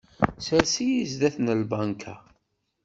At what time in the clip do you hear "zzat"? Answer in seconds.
1.11-1.35